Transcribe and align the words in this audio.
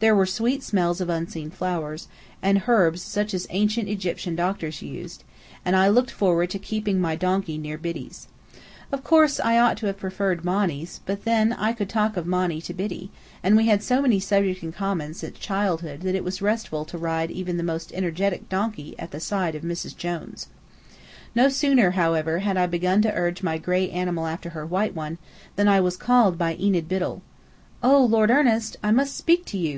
There 0.00 0.14
were 0.14 0.26
sweet 0.26 0.62
smells 0.62 1.00
of 1.00 1.08
unseen 1.08 1.50
flowers, 1.50 2.06
and 2.40 2.62
herbs 2.68 3.02
such 3.02 3.34
as 3.34 3.48
ancient 3.50 3.88
Egyptian 3.88 4.36
doctors 4.36 4.80
used, 4.80 5.24
and 5.64 5.74
I 5.74 5.88
looked 5.88 6.12
forward 6.12 6.50
to 6.50 6.58
keeping 6.60 7.00
my 7.00 7.16
donkey 7.16 7.58
near 7.58 7.76
Biddy's. 7.76 8.28
Of 8.92 9.02
course 9.02 9.40
I 9.40 9.58
ought 9.58 9.76
to 9.78 9.86
have 9.86 9.96
preferred 9.98 10.44
Monny's, 10.44 11.00
but 11.04 11.24
then, 11.24 11.52
I 11.52 11.72
could 11.72 11.88
talk 11.88 12.16
of 12.16 12.28
Monny 12.28 12.60
to 12.60 12.72
Biddy, 12.74 13.10
and 13.42 13.56
we 13.56 13.64
had 13.66 13.80
had 13.80 13.82
so 13.82 14.00
many 14.00 14.20
subjects 14.20 14.62
in 14.62 14.70
common 14.70 15.14
since 15.14 15.36
childhood 15.36 16.02
that 16.02 16.14
it 16.14 16.22
was 16.22 16.40
restful 16.40 16.84
to 16.84 16.96
ride 16.96 17.32
even 17.32 17.56
the 17.56 17.64
most 17.64 17.92
energetic 17.92 18.48
donkey 18.48 18.94
at 19.00 19.10
the 19.10 19.18
side 19.18 19.56
of 19.56 19.64
"Mrs. 19.64 19.96
Jones." 19.96 20.46
No 21.34 21.48
sooner, 21.48 21.90
however, 21.90 22.38
had 22.38 22.56
I 22.56 22.66
begun 22.68 23.02
to 23.02 23.12
urge 23.14 23.42
my 23.42 23.58
gray 23.58 23.90
animal 23.90 24.28
after 24.28 24.50
her 24.50 24.64
white 24.64 24.94
one, 24.94 25.18
than 25.56 25.66
I 25.66 25.80
was 25.80 25.96
called 25.96 26.38
by 26.38 26.54
Enid 26.56 26.86
Biddell. 26.88 27.20
"Oh, 27.82 28.04
Lord 28.04 28.30
Ernest! 28.30 28.76
I 28.80 28.92
must 28.92 29.16
speak 29.16 29.44
to 29.46 29.58
you!" 29.58 29.74